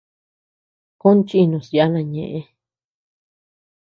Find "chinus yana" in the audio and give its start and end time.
1.27-2.01